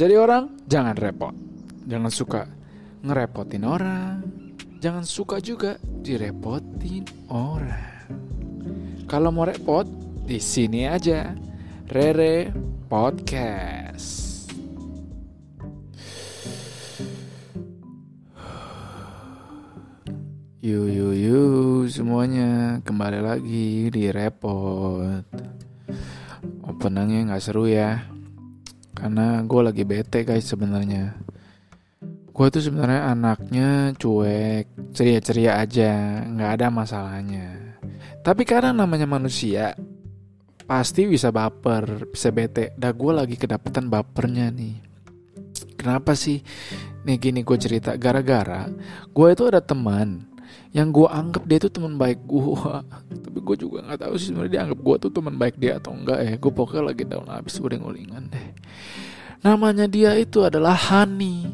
[0.00, 1.36] Jadi orang jangan repot.
[1.84, 2.48] Jangan suka
[3.04, 4.24] ngerepotin orang.
[4.80, 8.08] Jangan suka juga direpotin orang.
[9.04, 9.84] Kalau mau repot,
[10.24, 11.36] di sini aja.
[11.92, 12.48] Rere
[12.88, 14.48] Podcast.
[20.64, 21.44] Yu yu yu
[21.92, 25.28] semuanya kembali lagi di repot.
[26.64, 28.00] Openingnya nggak seru ya,
[29.00, 31.16] karena gue lagi bete guys sebenarnya.
[32.30, 37.48] Gue tuh sebenarnya anaknya cuek, ceria-ceria aja, nggak ada masalahnya.
[38.20, 39.72] Tapi karena namanya manusia,
[40.68, 42.76] pasti bisa baper, bisa bete.
[42.76, 44.76] Dah gue lagi kedapetan bapernya nih.
[45.80, 46.44] Kenapa sih?
[47.08, 48.68] Nih gini gue cerita, gara-gara
[49.08, 50.29] gue itu ada teman
[50.70, 52.46] yang gue anggap dia itu teman baik gue
[53.26, 55.90] tapi gue juga nggak tahu sih sebenarnya dia anggap gue tuh teman baik dia atau
[55.94, 56.32] enggak ya.
[56.38, 58.48] Gue pokoknya lagi down habis uring-uringan deh.
[59.42, 61.50] Namanya dia itu adalah Hani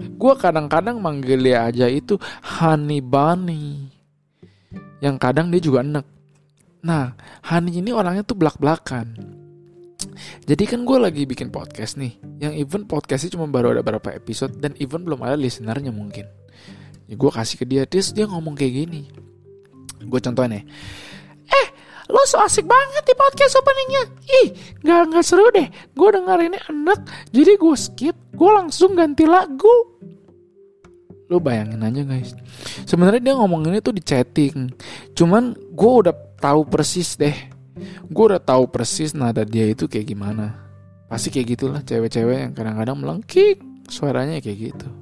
[0.00, 3.90] gue kadang-kadang manggil dia aja itu Hani Bunny.
[5.00, 6.06] Yang kadang dia juga enek.
[6.86, 7.12] Nah
[7.44, 9.38] Hani ini orangnya tuh belak-belakan.
[10.46, 12.16] Jadi kan gue lagi bikin podcast nih.
[12.40, 16.39] Yang even podcastnya cuma baru ada beberapa episode dan even belum ada listenernya mungkin
[17.16, 19.02] gue kasih ke dia terus dia ngomong kayak gini.
[20.00, 20.62] Gue contohnya
[21.50, 21.66] eh
[22.10, 24.02] lo so asik banget di podcast openingnya.
[24.42, 24.48] Ih
[24.82, 25.66] nggak nggak seru deh.
[25.94, 27.00] Gue dengerinnya enak
[27.34, 29.98] jadi gue skip gue langsung ganti lagu.
[31.30, 32.34] Lo bayangin aja guys.
[32.86, 34.70] Sebenarnya dia ngomong ini tuh di chatting.
[35.14, 37.34] Cuman gue udah tahu persis deh.
[38.10, 40.58] Gue udah tahu persis nada dia itu kayak gimana.
[41.06, 44.99] Pasti kayak gitulah cewek-cewek yang kadang-kadang melengkik suaranya kayak gitu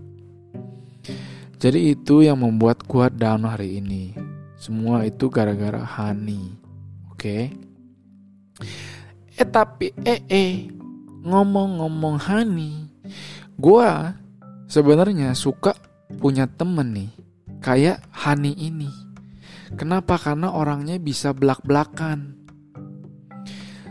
[1.59, 4.15] jadi itu yang membuat gua down hari ini.
[4.55, 6.55] Semua itu gara-gara Hani.
[7.11, 7.19] Oke.
[7.19, 7.43] Okay?
[9.39, 10.71] Eh tapi eh eh
[11.27, 12.91] ngomong-ngomong Hani,
[13.59, 14.15] gua
[14.71, 15.75] sebenarnya suka
[16.23, 17.11] punya temen nih
[17.59, 18.91] kayak Hani ini.
[19.75, 20.15] Kenapa?
[20.17, 22.39] Karena orangnya bisa belak-belakan.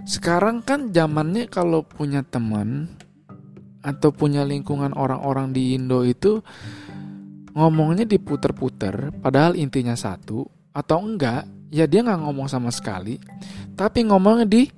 [0.08, 2.96] Sekarang kan zamannya kalau punya teman
[3.84, 6.42] atau punya lingkungan orang-orang di Indo itu
[7.58, 13.18] ngomongnya diputer-puter padahal intinya satu atau enggak ya dia nggak ngomong sama sekali
[13.74, 14.70] tapi ngomongnya di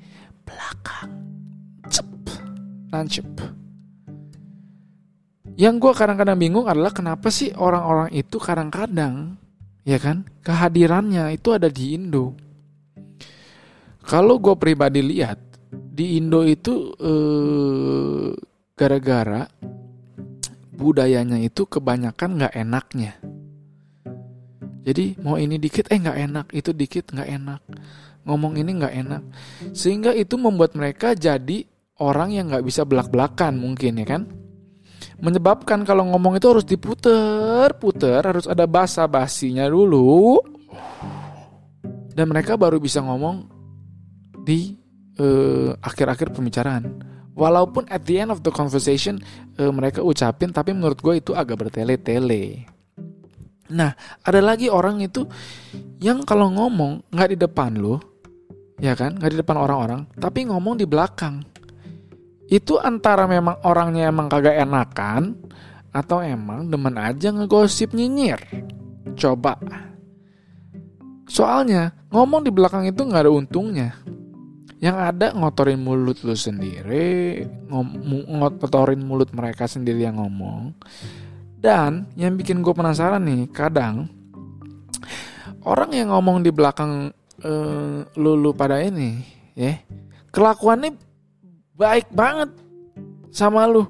[0.50, 1.12] belakang.
[1.91, 2.09] Cep
[2.89, 3.28] nancep.
[5.59, 9.35] Yang gue kadang-kadang bingung adalah kenapa sih orang-orang itu kadang-kadang
[9.84, 12.34] ya kan kehadirannya itu ada di Indo.
[14.07, 15.38] Kalau gue pribadi lihat
[15.69, 18.31] di Indo itu eh,
[18.73, 19.44] gara-gara
[20.79, 23.19] budayanya itu kebanyakan nggak enaknya.
[24.88, 27.62] Jadi mau ini dikit eh nggak enak, itu dikit nggak enak,
[28.23, 29.23] ngomong ini nggak enak,
[29.75, 31.68] sehingga itu membuat mereka jadi
[32.00, 34.23] orang yang nggak bisa belak-belakan mungkin ya kan.
[35.19, 40.39] Menyebabkan kalau ngomong itu harus diputer-puter, harus ada basa-basinya dulu,
[42.16, 43.51] dan mereka baru bisa ngomong
[44.47, 44.79] di
[45.19, 47.09] uh, akhir-akhir pembicaraan
[47.39, 49.23] walaupun at the end of the conversation
[49.55, 52.67] uh, mereka ucapin tapi menurut gue itu agak bertele-tele.
[53.72, 53.95] Nah
[54.27, 55.23] ada lagi orang itu
[56.03, 58.03] yang kalau ngomong nggak di depan lo
[58.83, 59.16] ya kan?
[59.16, 61.39] Nggak di depan orang-orang tapi ngomong di belakang.
[62.51, 65.39] Itu antara memang orangnya emang kagak enakan
[65.95, 68.41] atau emang demen aja ngegosip nyinyir?
[69.16, 69.56] Coba.
[71.29, 73.94] Soalnya ngomong di belakang itu nggak ada untungnya
[74.79, 80.72] yang ada ngotorin mulut lu sendiri ngotorin mulut mereka sendiri yang ngomong.
[81.59, 84.07] Dan yang bikin gue penasaran nih kadang
[85.68, 87.12] orang yang ngomong di belakang
[87.44, 89.19] uh, lulu pada ini
[89.59, 89.75] ya
[90.31, 90.95] kelakuannya
[91.75, 92.56] baik banget
[93.35, 93.84] sama lu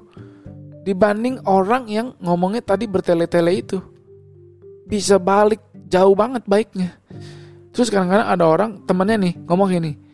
[0.82, 3.78] dibanding orang yang ngomongnya tadi bertele-tele itu.
[4.90, 6.98] Bisa balik jauh banget baiknya.
[7.70, 10.09] Terus kadang-kadang ada orang temennya nih ngomong gini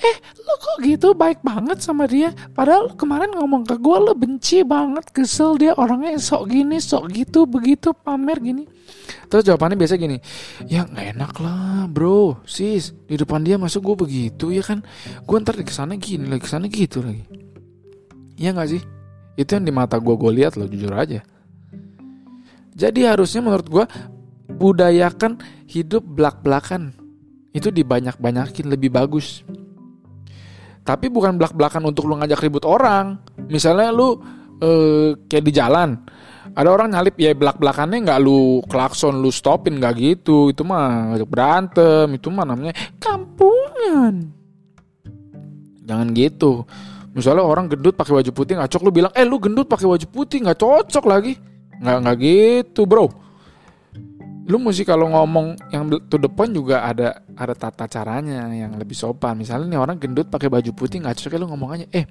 [0.00, 1.12] eh lo kok gitu?
[1.12, 2.32] Baik banget sama dia.
[2.56, 5.76] Padahal kemarin ngomong ke gue lo benci banget kesel dia.
[5.76, 8.64] Orangnya sok gini sok gitu begitu pamer gini.
[9.28, 10.16] Terus jawabannya biasa gini
[10.68, 12.40] ya nggak enak lah bro.
[12.48, 14.80] Sis di depan dia masuk gue begitu ya kan?
[15.28, 17.24] Gue ntar di ke sana gini lagi ke sana gitu lagi.
[18.40, 18.82] Ya nggak sih?
[19.36, 21.20] Itu yang di mata gue gue lihat lo jujur aja.
[22.72, 23.84] Jadi harusnya menurut gue
[24.56, 25.38] budayakan
[25.68, 26.96] hidup belak-belakan.
[27.52, 29.44] Itu dibanyak-banyakin lebih bagus
[30.82, 34.18] tapi bukan belak-belakan untuk lu ngajak ribut orang misalnya lu
[34.62, 35.98] eh, kayak di jalan
[36.52, 42.10] ada orang nyalip ya belak-belakannya nggak lu klakson lu stopin nggak gitu itu mah berantem
[42.12, 44.34] itu mah namanya kampungan
[45.86, 46.66] jangan gitu
[47.12, 50.06] Misalnya orang gendut pakai baju putih nggak cocok, lu bilang, eh lu gendut pakai baju
[50.08, 51.36] putih nggak cocok lagi.
[51.76, 53.06] Nggak nggak gitu bro.
[54.42, 58.98] Lu mesti kalau ngomong yang to the point juga ada ada tata caranya yang lebih
[58.98, 59.38] sopan.
[59.38, 62.10] Misalnya nih orang gendut pakai baju putih nggak cocok, lu ngomong aja, eh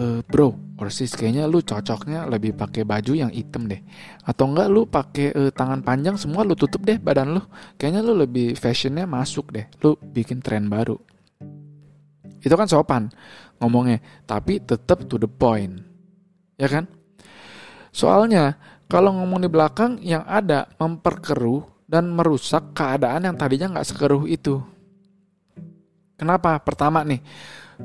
[0.00, 3.76] uh, bro, orsis kayaknya lu cocoknya lebih pakai baju yang hitam deh.
[4.24, 7.42] Atau enggak lu pakai uh, tangan panjang semua lu tutup deh badan lu.
[7.76, 9.68] Kayaknya lu lebih fashionnya masuk deh.
[9.84, 10.96] Lu bikin tren baru.
[12.40, 13.12] Itu kan sopan
[13.60, 15.84] ngomongnya, tapi tetap to the point.
[16.56, 16.88] Ya kan?
[17.92, 18.56] Soalnya
[18.90, 24.58] kalau ngomong di belakang yang ada memperkeruh dan merusak keadaan yang tadinya nggak sekeruh itu.
[26.18, 26.58] Kenapa?
[26.58, 27.22] Pertama nih,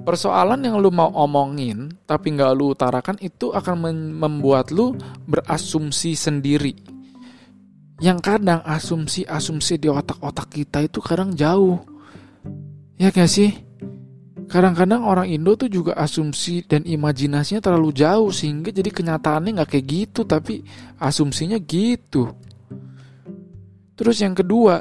[0.02, 3.76] persoalan yang lu mau omongin tapi nggak lu utarakan itu akan
[4.18, 4.98] membuat lu
[5.30, 6.74] berasumsi sendiri.
[8.02, 11.80] Yang kadang asumsi-asumsi di otak-otak kita itu kadang jauh.
[13.00, 13.65] Ya gak sih?
[14.56, 19.84] Kadang-kadang orang Indo tuh juga asumsi dan imajinasinya terlalu jauh sehingga jadi kenyataannya nggak kayak
[19.84, 20.64] gitu tapi
[20.96, 22.32] asumsinya gitu.
[24.00, 24.80] Terus yang kedua,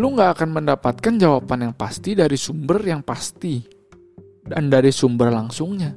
[0.00, 3.60] lu nggak akan mendapatkan jawaban yang pasti dari sumber yang pasti
[4.48, 5.92] dan dari sumber langsungnya.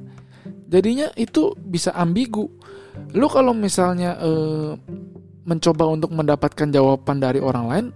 [0.68, 2.44] Jadinya itu bisa ambigu.
[3.16, 4.76] Lu kalau misalnya eh,
[5.48, 7.86] mencoba untuk mendapatkan jawaban dari orang lain,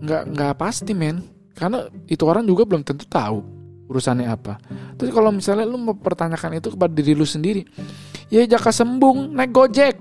[0.00, 1.20] nggak nggak pasti men,
[1.52, 4.58] karena itu orang juga belum tentu tahu urusannya apa.
[4.96, 7.62] Terus kalau misalnya lu mempertanyakan itu kepada diri lu sendiri,
[8.32, 9.94] ya jaka sembung naik gojek,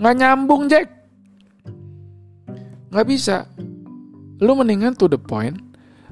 [0.00, 0.88] nggak nyambung Jack,
[2.90, 3.46] nggak bisa.
[4.40, 5.56] Lu mendingan to the point.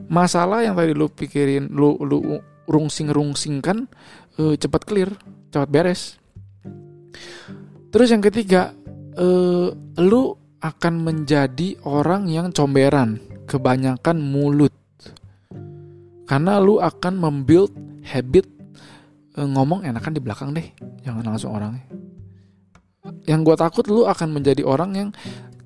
[0.05, 3.89] Masalah yang tadi lu pikirin, lu lu rungsing rungsingkan,
[4.37, 5.11] uh, cepat clear,
[5.49, 6.03] cepat beres.
[7.89, 8.75] Terus yang ketiga,
[9.17, 9.73] uh,
[10.03, 10.23] lu
[10.61, 14.84] akan menjadi orang yang comberan, kebanyakan mulut
[16.25, 17.73] karena lu akan membuild
[18.05, 18.49] habit
[19.37, 20.65] e, ngomong enakan di belakang deh,
[21.05, 21.85] jangan langsung orangnya.
[23.29, 25.11] Yang gue takut lu akan menjadi orang yang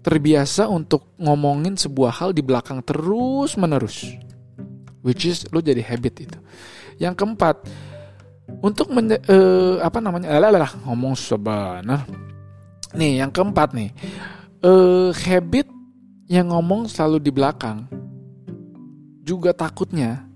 [0.02, 4.06] terbiasa untuk ngomongin sebuah hal di belakang terus menerus,
[5.06, 6.38] which is lu jadi habit itu.
[6.99, 7.62] Yang keempat,
[8.58, 9.38] untuk menja- e,
[9.78, 12.02] apa namanya, lah ngomong sebenar.
[12.99, 13.90] Nih yang keempat nih,
[14.58, 14.72] e,
[15.14, 15.70] habit
[16.26, 17.88] yang ngomong selalu di belakang
[19.25, 20.27] juga takutnya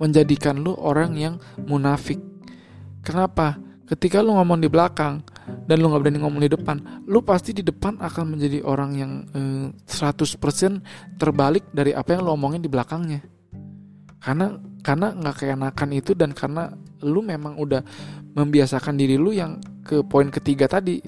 [0.00, 1.34] menjadikan lu orang yang
[1.68, 2.18] munafik.
[3.04, 3.60] Kenapa?
[3.84, 5.20] Ketika lu ngomong di belakang
[5.66, 9.12] dan lu nggak berani ngomong di depan, lu pasti di depan akan menjadi orang yang
[9.34, 13.20] eh, 100% terbalik dari apa yang lu omongin di belakangnya.
[14.22, 16.72] Karena karena nggak keenakan itu dan karena
[17.04, 17.84] lu memang udah
[18.32, 21.02] membiasakan diri lu yang ke poin ketiga tadi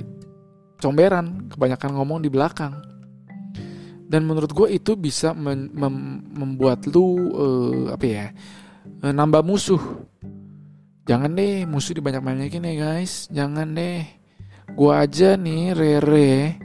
[0.82, 2.74] comberan, kebanyakan ngomong di belakang.
[4.10, 5.70] Dan menurut gue itu bisa mem
[6.34, 8.26] membuat lu uh, apa ya?
[9.02, 9.82] Eh, nambah musuh.
[11.02, 13.26] Jangan deh musuh dibanyak-banyakin ya guys.
[13.34, 14.06] Jangan deh.
[14.72, 16.56] Gua aja nih Rere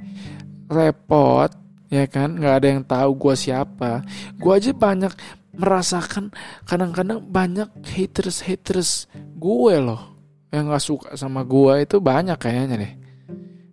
[0.68, 1.52] repot
[1.88, 4.06] ya kan nggak ada yang tahu gua siapa.
[4.38, 5.12] Gua aja banyak
[5.58, 6.30] merasakan
[6.69, 9.10] kadang-kadang banyak haters haters
[9.42, 10.13] gue loh
[10.54, 12.94] yang nggak suka sama gua itu banyak kayaknya deh.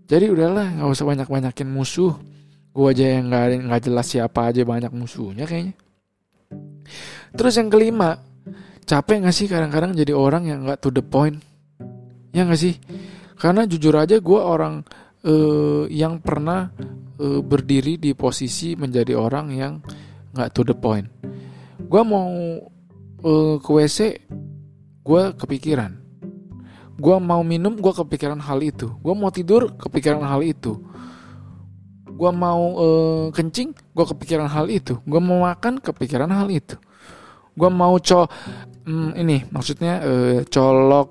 [0.09, 2.17] Jadi udahlah nggak usah banyak-banyakin musuh.
[2.75, 5.77] Gua aja yang nggak nggak jelas siapa aja banyak musuhnya kayaknya.
[7.35, 8.19] Terus yang kelima,
[8.85, 11.41] capek gak sih kadang-kadang jadi orang yang gak to the point?
[12.31, 12.77] Ya gak sih?
[13.41, 14.85] Karena jujur aja gue orang
[15.25, 16.71] uh, yang pernah
[17.19, 19.73] uh, berdiri di posisi menjadi orang yang
[20.37, 21.09] gak to the point.
[21.81, 22.31] Gue mau
[23.25, 23.99] uh, ke wc
[25.05, 25.93] gue kepikiran.
[26.95, 28.87] Gue mau minum gue kepikiran hal itu.
[29.03, 30.79] Gue mau tidur kepikiran hal itu.
[32.15, 35.03] Gue mau uh, kencing gue kepikiran hal itu.
[35.03, 36.79] Gue mau makan kepikiran hal itu.
[37.55, 38.31] Gue mau co
[38.85, 41.09] hmm, ini maksudnya uh, colok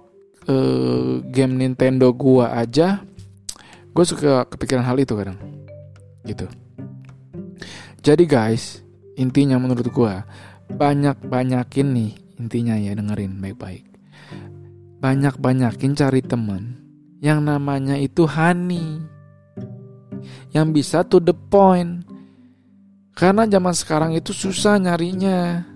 [0.48, 3.01] uh, game Nintendo gua aja
[3.94, 5.38] gue suka kepikiran hal itu kadang.
[6.25, 6.50] Gitu.
[8.01, 8.82] Jadi guys
[9.13, 10.25] intinya menurut gua
[10.65, 12.12] banyak banyakin nih
[12.42, 13.86] intinya ya dengerin baik-baik.
[14.98, 16.80] Banyak banyakin cari temen
[17.22, 19.00] yang namanya itu honey
[20.51, 22.06] yang bisa to the point.
[23.13, 25.70] Karena zaman sekarang itu susah nyarinya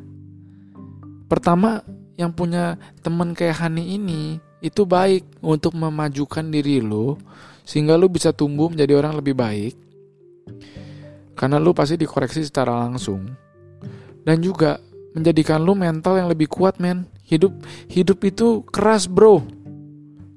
[1.28, 1.84] Pertama,
[2.18, 7.20] yang punya temen kayak Hani ini itu baik untuk memajukan diri lo
[7.62, 9.76] sehingga lo bisa tumbuh menjadi orang lebih baik.
[11.38, 13.28] Karena lo pasti dikoreksi secara langsung.
[14.26, 14.82] Dan juga
[15.14, 17.06] menjadikan lo mental yang lebih kuat, men.
[17.28, 17.54] Hidup
[17.92, 19.46] hidup itu keras, Bro.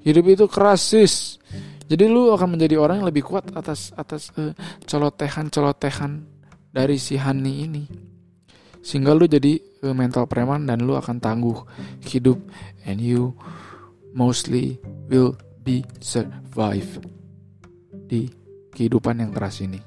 [0.03, 1.39] Hidup itu keras, sis.
[1.87, 4.55] Jadi lu akan menjadi orang yang lebih kuat atas atas uh,
[4.87, 6.23] celotehan-celotehan
[6.71, 7.83] dari si Hani ini
[8.81, 9.61] sehingga lu jadi
[9.93, 11.57] mental preman dan lu akan tangguh
[12.05, 12.37] hidup
[12.85, 13.33] and you
[14.13, 14.77] mostly
[15.09, 17.01] will be survive
[18.09, 18.29] di
[18.73, 19.79] kehidupan yang keras ini.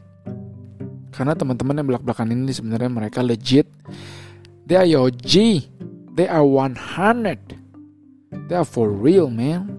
[1.14, 3.70] Karena teman-teman yang belak-belakan ini sebenarnya mereka legit.
[4.66, 5.62] They are your G.
[6.14, 8.50] They are 100.
[8.50, 9.70] They are for real, man.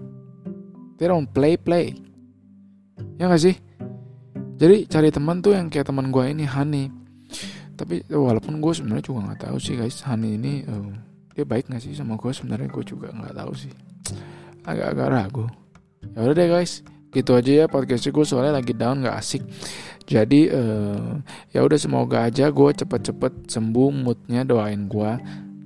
[0.96, 2.00] They don't play-play.
[3.20, 3.56] Ya gak sih?
[4.56, 6.88] Jadi cari teman tuh yang kayak teman gue ini Hani.
[7.76, 10.88] Tapi walaupun gue sebenarnya juga nggak tahu sih guys, Hani ini uh,
[11.36, 13.72] dia baik gak sih sama gue sebenarnya gue juga nggak tahu sih.
[14.64, 15.46] Agak-agak ragu.
[16.16, 16.80] Ya udah deh guys,
[17.12, 19.44] gitu aja ya podcastnya gue soalnya lagi down nggak asik.
[20.08, 21.20] Jadi uh,
[21.52, 25.12] ya udah semoga aja gue cepet-cepet sembuh moodnya doain gue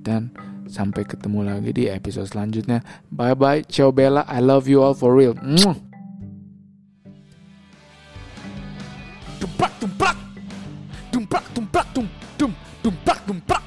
[0.03, 0.33] dan
[0.67, 2.83] sampai ketemu lagi di episode selanjutnya.
[3.07, 5.37] Bye bye, ciao Bella, I love you all for real.
[5.39, 5.77] Mwah.
[9.39, 9.73] Dumplak,
[11.31, 12.07] Tum, pra, tum, pra, tum,
[12.37, 13.60] tum, tum, pra, tum.